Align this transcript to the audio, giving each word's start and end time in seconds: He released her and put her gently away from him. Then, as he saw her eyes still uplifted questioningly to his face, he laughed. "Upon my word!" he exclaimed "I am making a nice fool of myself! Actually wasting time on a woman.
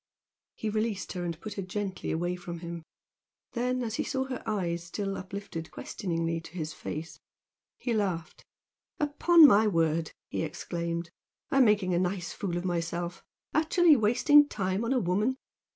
He 0.55 0.67
released 0.71 1.11
her 1.11 1.23
and 1.23 1.39
put 1.39 1.53
her 1.53 1.61
gently 1.61 2.09
away 2.09 2.35
from 2.35 2.61
him. 2.61 2.81
Then, 3.51 3.83
as 3.83 3.97
he 3.97 4.03
saw 4.03 4.23
her 4.23 4.41
eyes 4.47 4.83
still 4.83 5.15
uplifted 5.15 5.69
questioningly 5.69 6.41
to 6.41 6.53
his 6.57 6.73
face, 6.73 7.19
he 7.77 7.93
laughed. 7.93 8.43
"Upon 8.99 9.45
my 9.45 9.67
word!" 9.67 10.11
he 10.29 10.41
exclaimed 10.41 11.11
"I 11.51 11.57
am 11.57 11.65
making 11.65 11.93
a 11.93 11.99
nice 11.99 12.33
fool 12.33 12.57
of 12.57 12.65
myself! 12.65 13.23
Actually 13.53 13.95
wasting 13.95 14.47
time 14.49 14.83
on 14.83 14.91
a 14.91 14.99
woman. 14.99 15.35